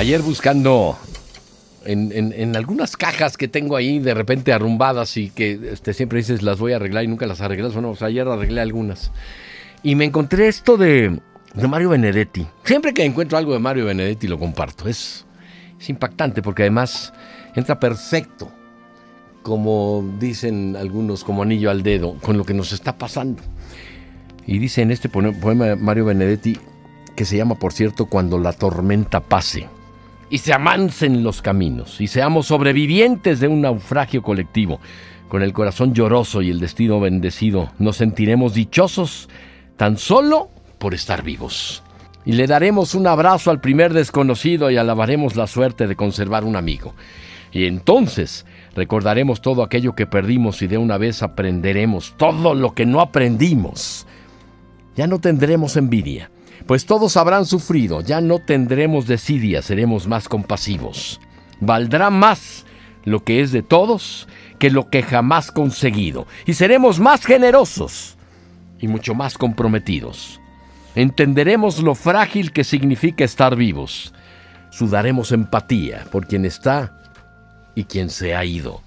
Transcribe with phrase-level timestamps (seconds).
[0.00, 0.96] Ayer buscando
[1.84, 6.58] en, algunas cajas que tengo ahí de repente arrumbadas y que este, siempre dices las
[6.58, 7.74] voy a arreglar y nunca las arreglas.
[7.74, 9.12] Bueno, ayer arreglé algunas.
[9.82, 11.20] Y me encontré esto de,
[11.54, 12.46] Mario Benedetti.
[12.64, 14.88] Siempre que encuentro algo de Mario Benedetti lo comparto.
[14.88, 15.26] Es,
[15.78, 17.12] es impactante porque además
[17.54, 18.50] entra perfecto,
[19.42, 23.42] como dicen algunos, como anillo al dedo, con lo que nos está pasando.
[24.46, 26.56] Y dice en este poema Mario Benedetti,
[27.14, 29.68] que se llama, por cierto, Cuando la tormenta pase
[30.30, 34.80] y se amansen los caminos y seamos sobrevivientes de un naufragio colectivo.
[35.28, 39.28] Con el corazón lloroso y el destino bendecido, nos sentiremos dichosos
[39.76, 41.82] tan solo por estar vivos.
[42.24, 46.56] Y le daremos un abrazo al primer desconocido y alabaremos la suerte de conservar un
[46.56, 46.94] amigo.
[47.52, 52.86] Y entonces recordaremos todo aquello que perdimos y de una vez aprenderemos todo lo que
[52.86, 54.06] no aprendimos.
[54.96, 56.30] Ya no tendremos envidia
[56.70, 61.20] pues todos habrán sufrido, ya no tendremos desidia, seremos más compasivos.
[61.58, 62.64] Valdrá más
[63.02, 64.28] lo que es de todos
[64.60, 68.16] que lo que jamás conseguido, y seremos más generosos
[68.78, 70.40] y mucho más comprometidos.
[70.94, 74.14] Entenderemos lo frágil que significa estar vivos.
[74.70, 76.96] Sudaremos empatía por quien está
[77.74, 78.80] y quien se ha ido.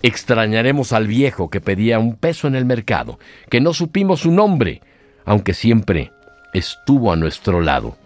[0.00, 3.18] Extrañaremos al viejo que pedía un peso en el mercado,
[3.50, 4.80] que no supimos su nombre,
[5.26, 6.10] aunque siempre
[6.52, 7.96] estuvo a nuestro lado.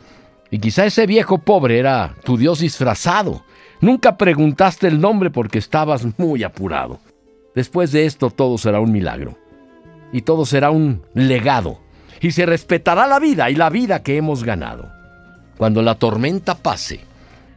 [0.51, 3.45] Y quizá ese viejo pobre era tu Dios disfrazado.
[3.81, 7.01] Nunca preguntaste el nombre porque estabas muy apurado.
[7.55, 9.37] Después de esto todo será un milagro.
[10.13, 11.81] Y todo será un legado.
[12.21, 14.91] Y se respetará la vida y la vida que hemos ganado.
[15.59, 17.01] Cuando la tormenta pase,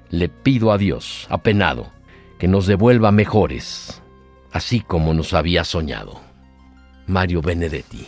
[0.10, 1.92] le pido a Dios, apenado,
[2.38, 4.02] que nos devuelva mejores,
[4.52, 6.20] así como nos había soñado.
[7.08, 8.08] Mario Benedetti.